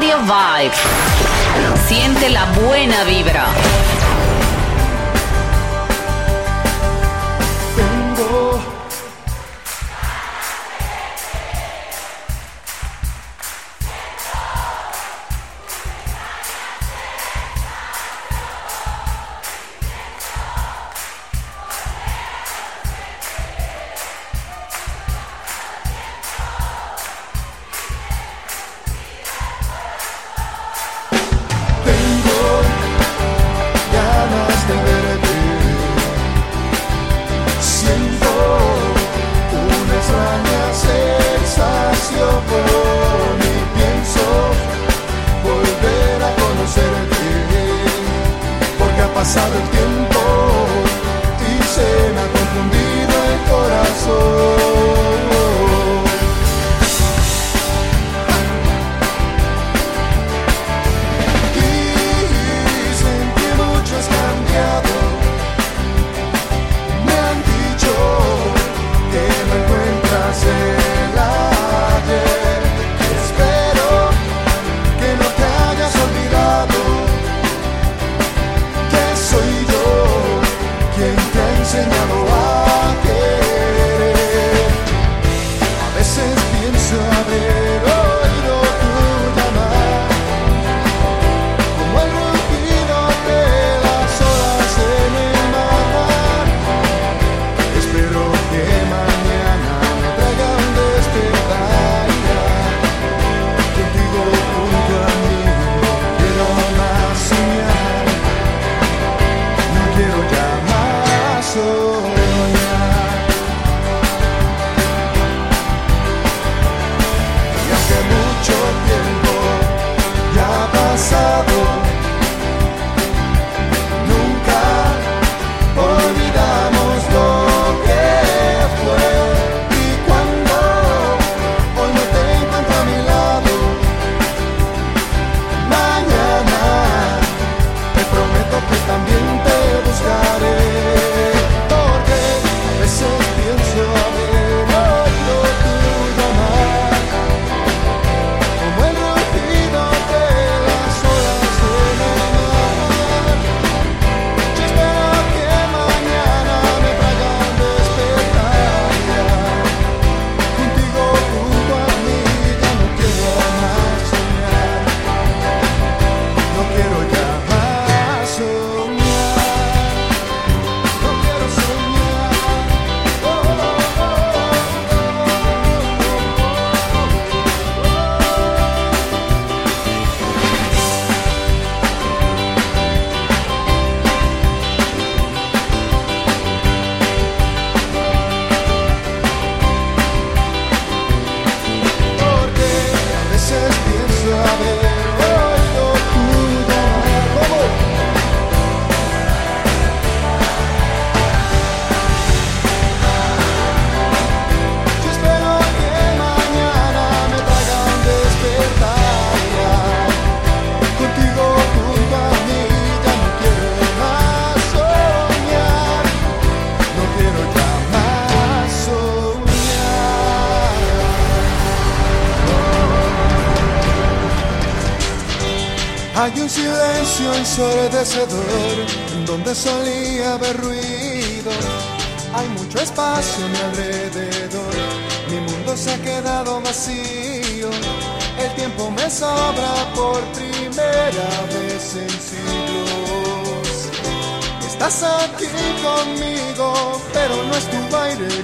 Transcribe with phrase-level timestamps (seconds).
[0.00, 0.72] Vibe.
[1.86, 3.44] Siente la buena vibra.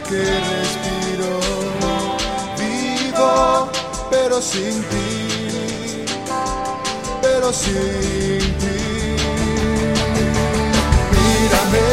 [0.08, 1.40] que respiro,
[2.56, 3.68] vivo,
[4.08, 6.04] pero sin ti,
[7.20, 9.16] pero sin ti.
[11.10, 11.88] Mírame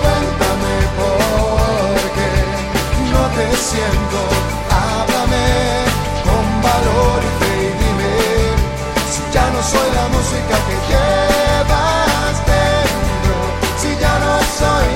[0.00, 2.32] cuéntame por qué
[3.12, 4.18] no te siento,
[4.70, 5.46] háblame
[6.26, 8.14] con valor y fe y dime
[9.10, 13.34] si ya no soy la música que llevas dentro,
[13.80, 14.91] si ya no soy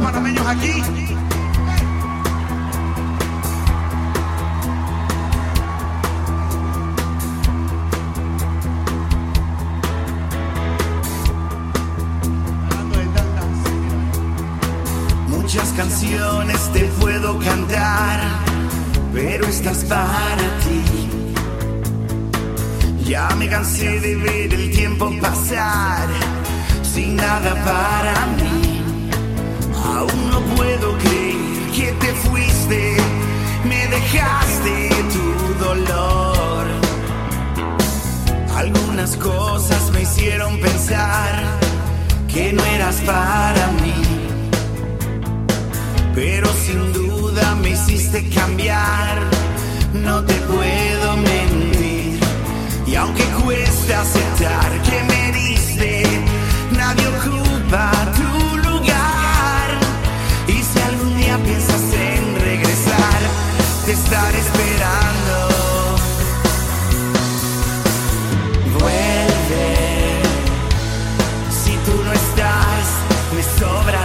[0.00, 0.82] panameños aquí?
[15.28, 18.20] Muchas canciones te puedo cantar,
[19.12, 21.00] pero estas para ti.
[23.04, 26.06] Ya me cansé de ver el tiempo pasar
[26.82, 28.69] sin nada para mí.
[30.00, 31.36] Aún no puedo creer
[31.76, 32.96] que te fuiste,
[33.64, 36.66] me dejaste tu dolor.
[38.56, 41.34] Algunas cosas me hicieron pensar
[42.32, 44.02] que no eras para mí.
[46.14, 49.18] Pero sin duda me hiciste cambiar,
[49.92, 52.20] no te puedo mentir.
[52.86, 56.04] Y aunque cueste aceptar que me diste,
[56.72, 58.59] nadie ocupa tu
[61.38, 63.20] piensas en regresar,
[63.86, 65.48] te estaré esperando.
[68.78, 70.22] Vuelve,
[71.64, 72.86] si tú no estás,
[73.34, 73.99] me sobra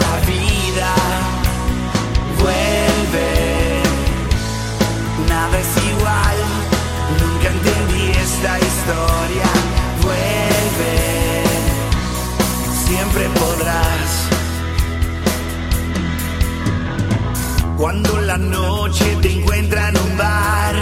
[17.85, 20.73] Cuando la noche te encuentra en un bar,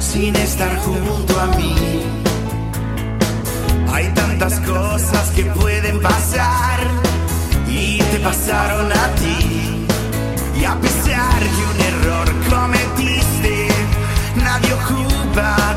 [0.00, 1.76] sin estar junto a mí.
[3.92, 6.80] Hay tantas cosas que pueden pasar
[7.68, 9.86] y te pasaron a ti.
[10.60, 13.68] Y a pesar que un error cometiste,
[14.34, 15.73] nadie ocupa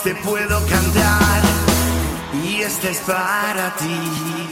[0.00, 1.42] te puedo cantar
[2.44, 4.51] y esta es para ti.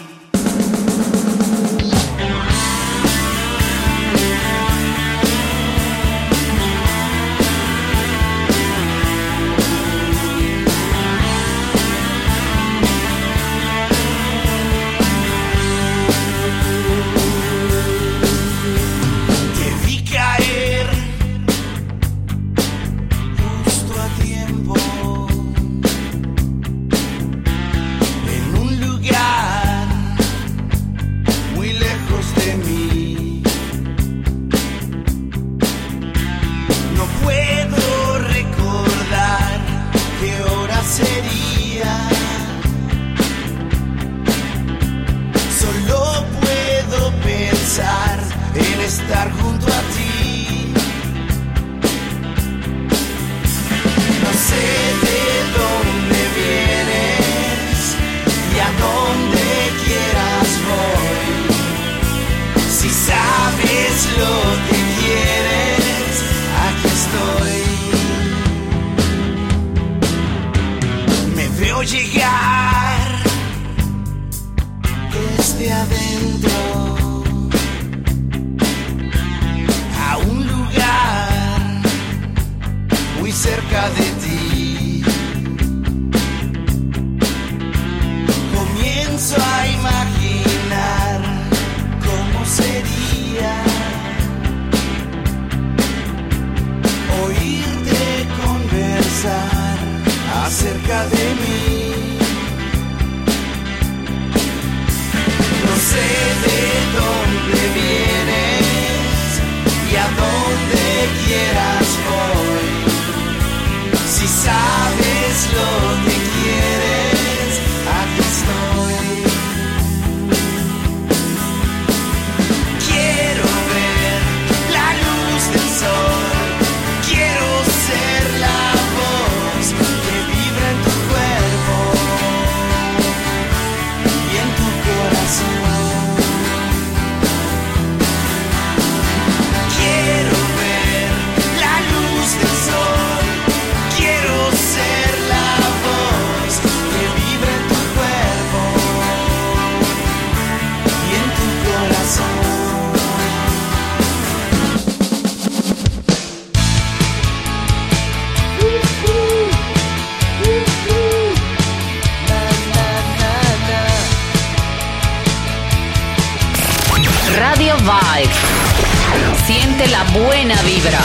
[169.47, 170.99] Siente la buena vibra.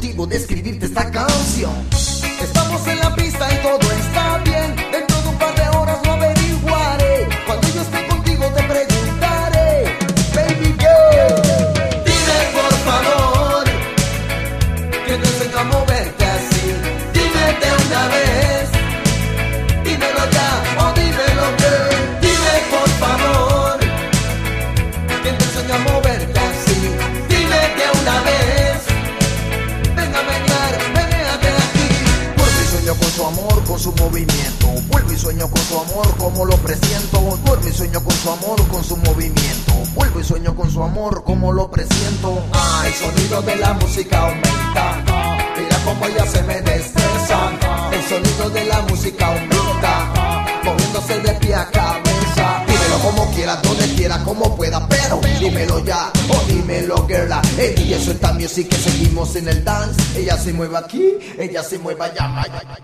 [0.00, 0.59] Motivo de escribirte
[58.50, 60.18] sí que seguimos en el dance.
[60.18, 62.79] Ella se mueve aquí, ella se mueve allá.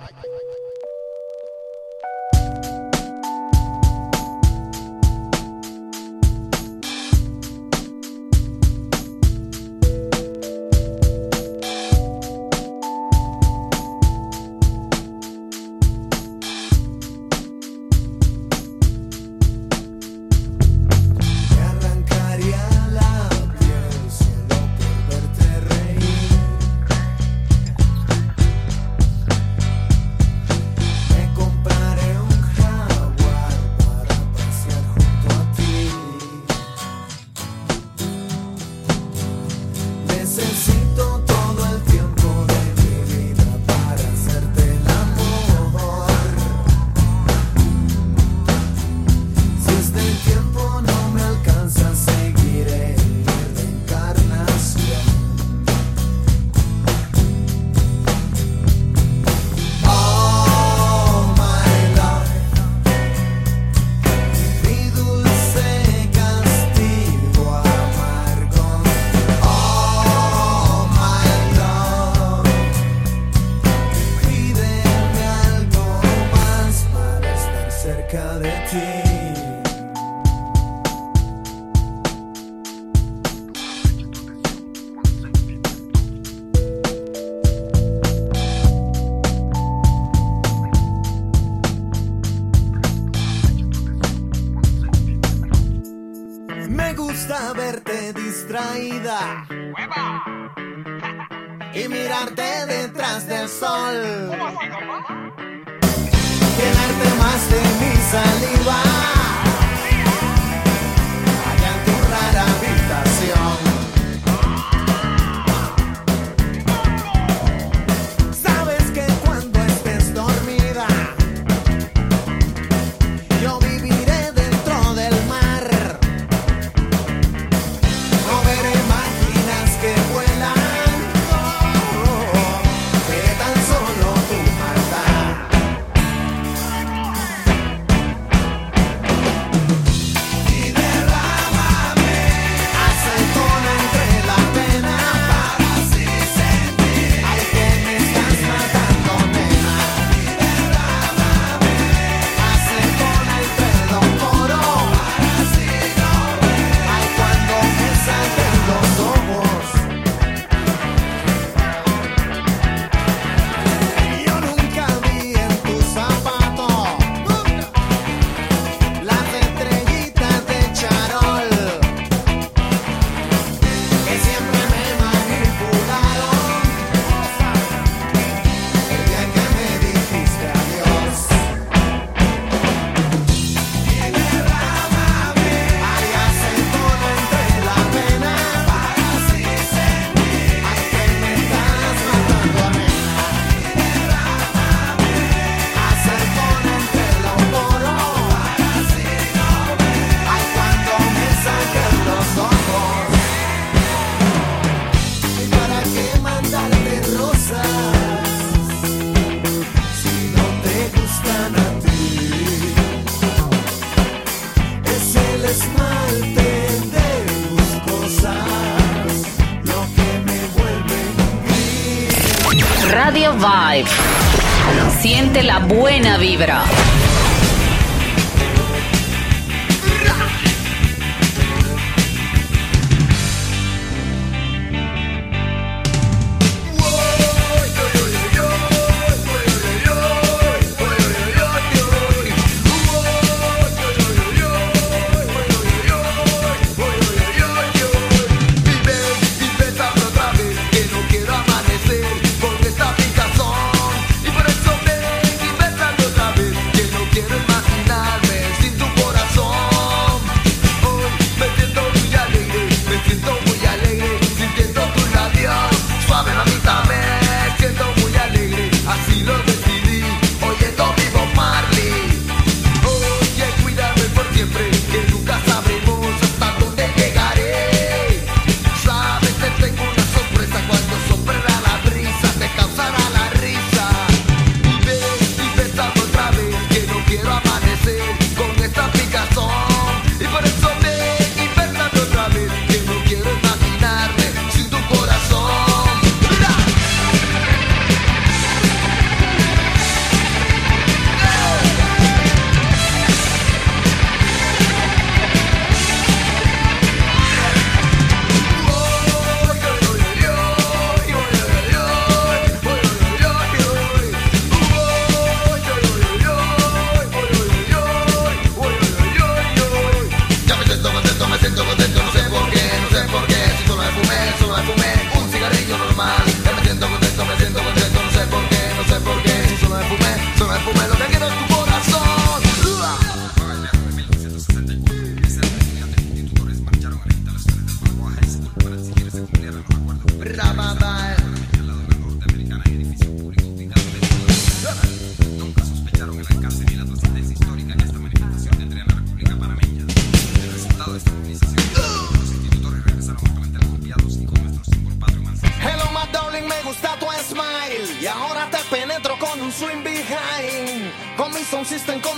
[225.00, 226.64] Siente la buena vibra.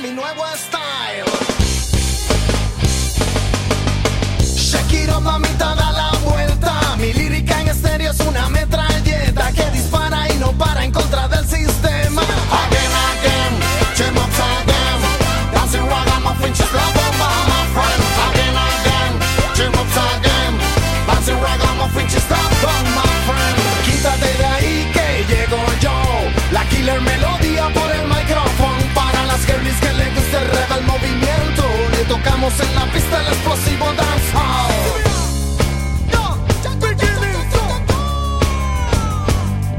[0.01, 0.78] mi nuevo estado.
[32.23, 34.73] tocamos en la pista el explosivo dancehall.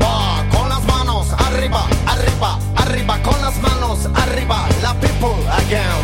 [0.01, 5.98] Va con las manos arriba, arriba, arriba, con las manos arriba, la people again.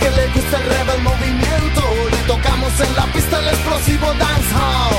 [0.00, 1.82] que le gusta el rebel movimiento.
[2.10, 4.97] Le tocamos en la pista el explosivo dancehall.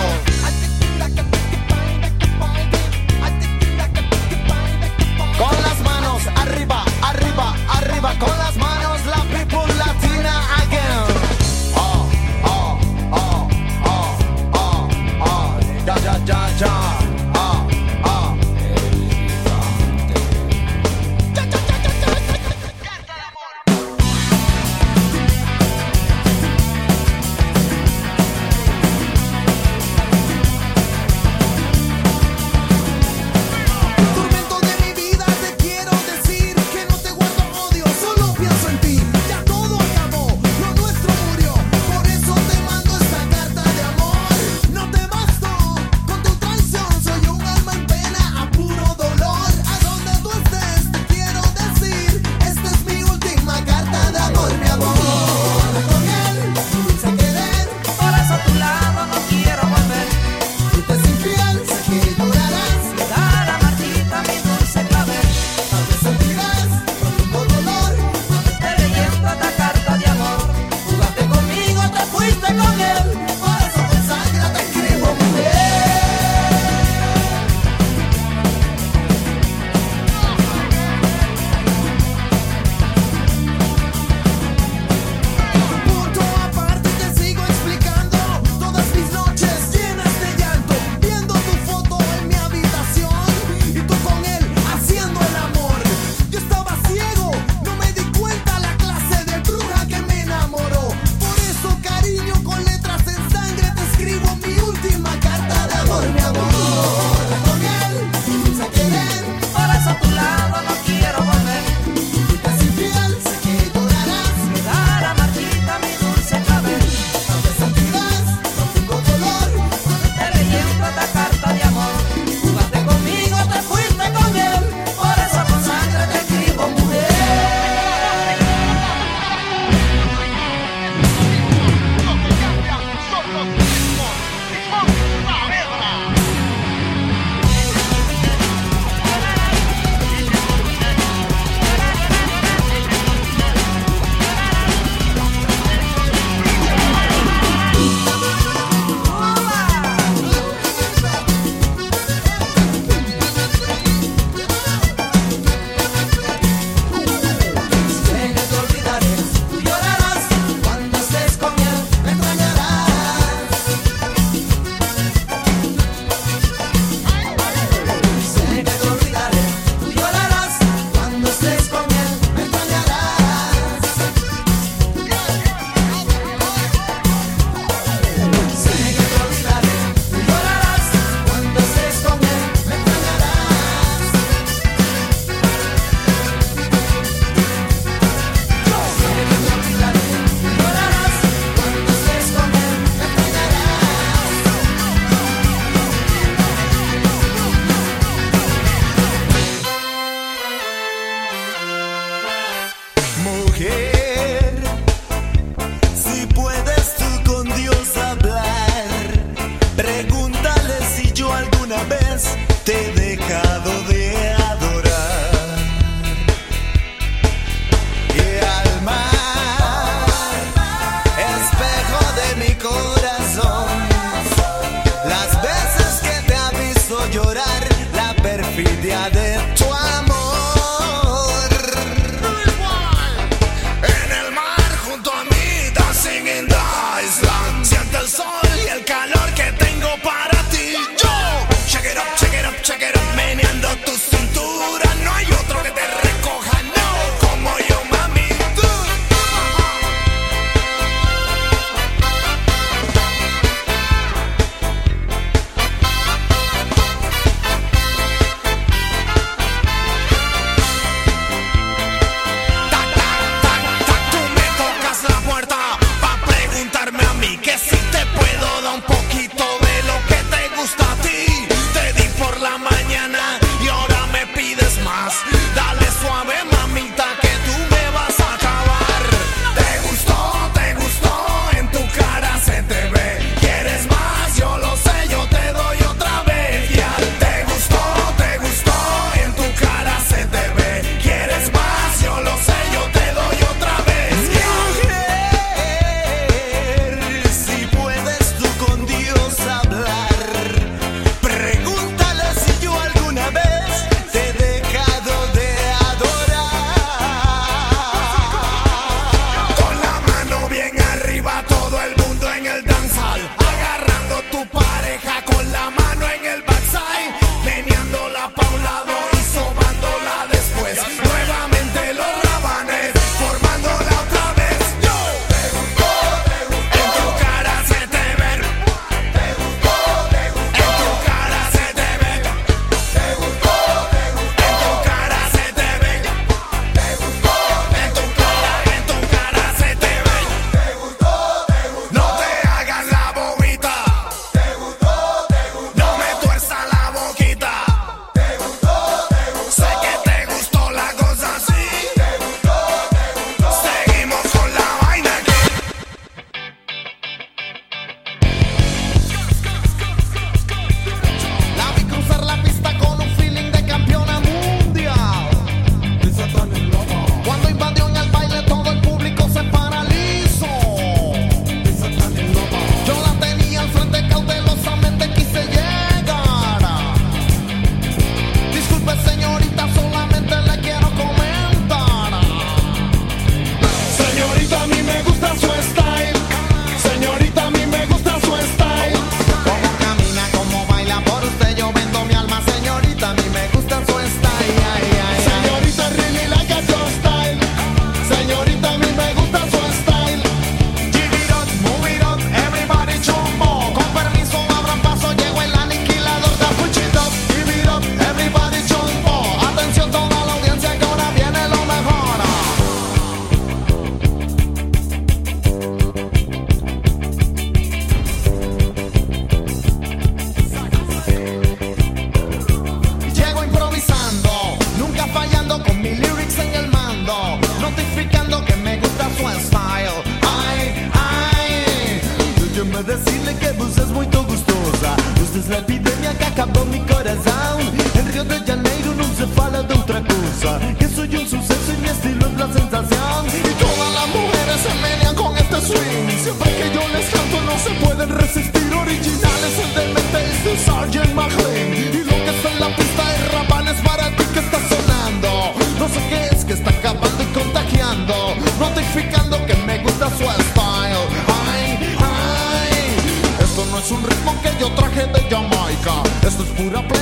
[466.60, 466.99] Europa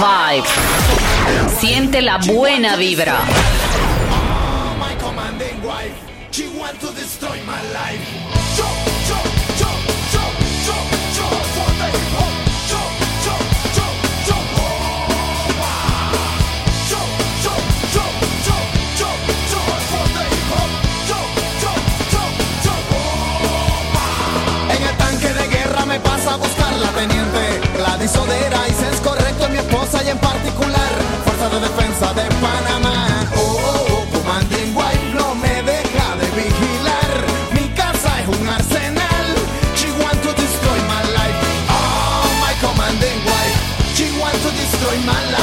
[0.00, 0.48] vibe.
[1.58, 3.20] Siente la buena vibra.
[29.90, 30.88] fuerza y en particular,
[31.24, 33.26] fuerza de defensa de Panamá.
[33.36, 37.10] Oh, oh, oh, Commanding White no me deja de vigilar.
[37.52, 39.26] Mi casa es un arsenal.
[39.74, 41.38] She wants to destroy my life.
[41.68, 43.56] Oh, my Commanding White.
[43.94, 45.39] She wants to destroy my life.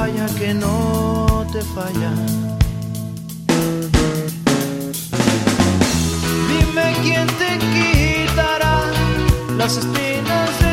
[0.00, 2.12] falla, que no te falla.
[6.48, 8.76] Dime quién te quitará
[9.58, 10.69] las espinas de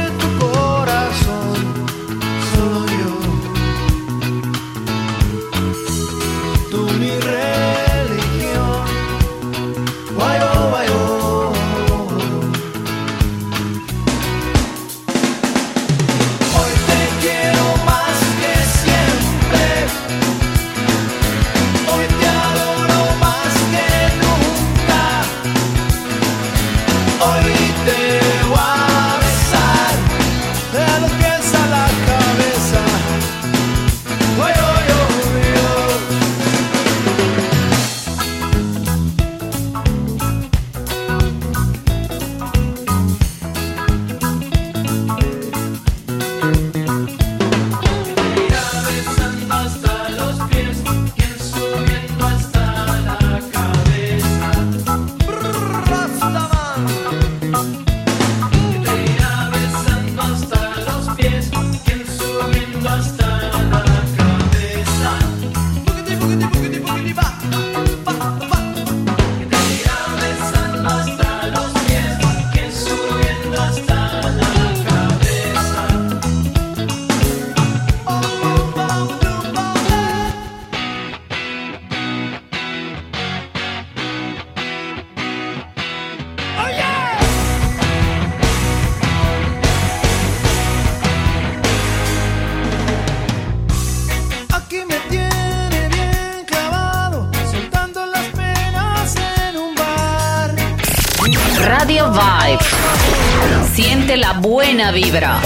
[103.73, 105.39] Siente la buena vibra.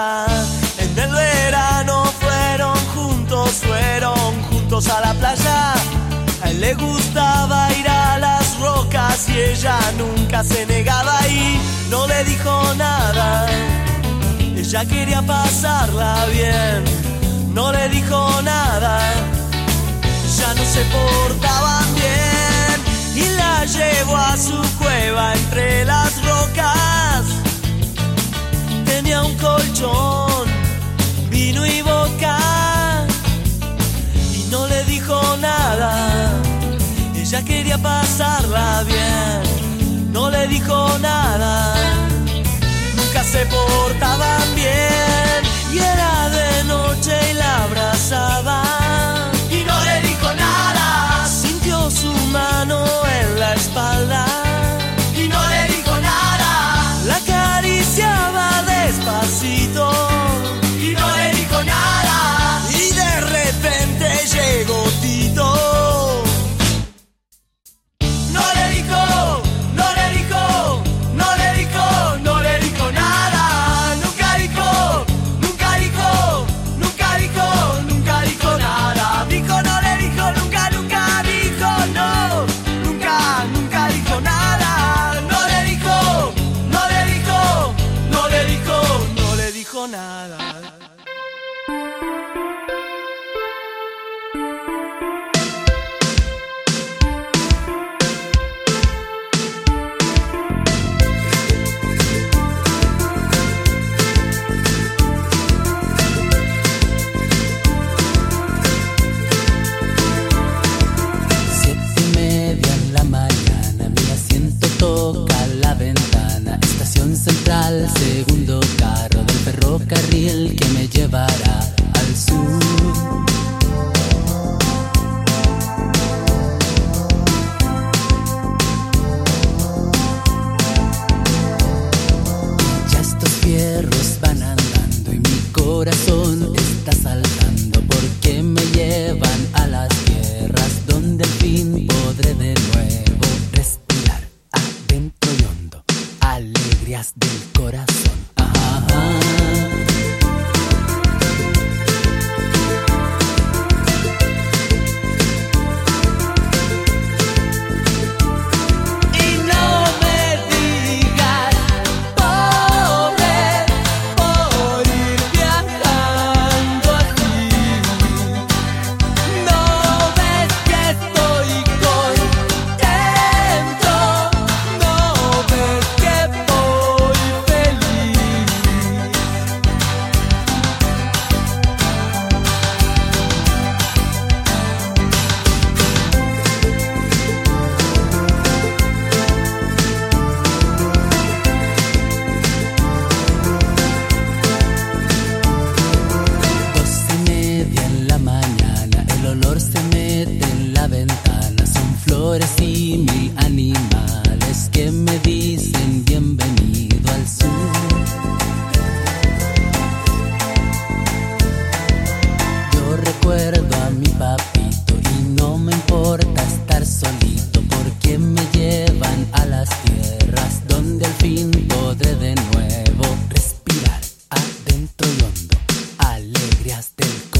[0.00, 5.74] En el verano fueron juntos, fueron juntos a la playa.
[6.42, 12.06] A él le gustaba ir a las rocas y ella nunca se negaba y no
[12.06, 13.46] le dijo nada.
[14.56, 16.82] Ella quería pasarla bien,
[17.52, 19.00] no le dijo nada.
[20.38, 27.49] Ya no se portaban bien y la llevó a su cueva entre las rocas
[29.18, 30.46] un colchón,
[31.30, 32.38] vino y boca,
[34.32, 36.30] y no le dijo nada.
[37.16, 41.74] Ella quería pasarla bien, no le dijo nada.
[42.96, 45.40] Nunca se portaban bien,
[45.72, 48.62] y era de noche y la abrazaba.
[49.50, 52.84] Y no le dijo nada, sintió su mano
[53.20, 54.24] en la espalda.
[55.16, 58.49] Y no le dijo nada, la acariciaba.
[59.40, 59.99] 几多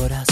[0.01, 0.30] corazón.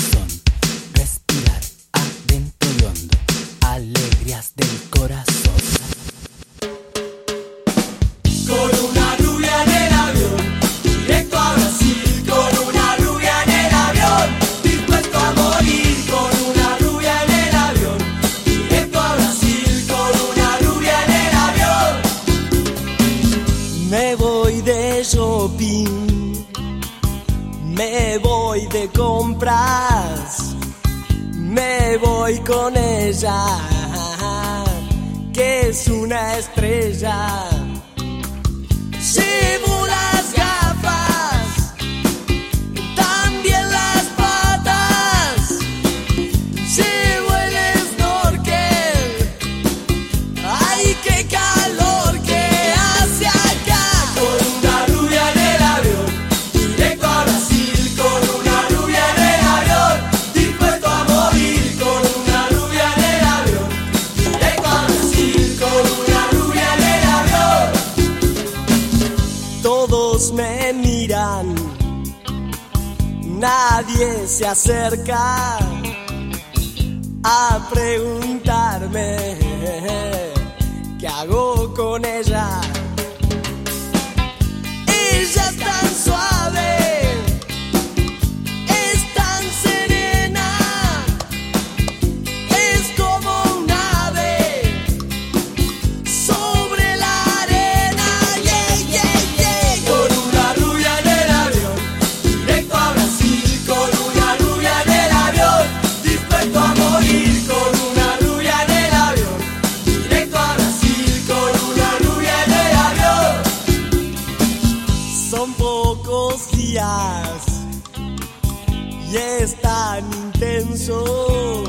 [119.11, 121.65] Y es tan intenso.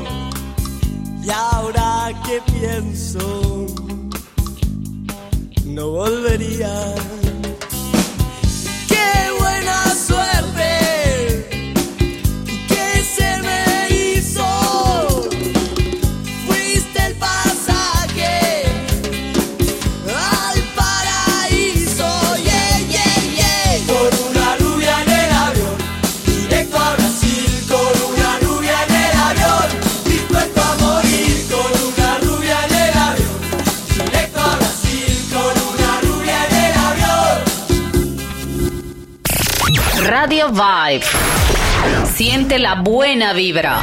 [1.22, 3.66] Y ahora que pienso,
[5.66, 6.94] no volvería.
[40.48, 41.04] Vibe.
[42.14, 43.82] Siente la buena vibra.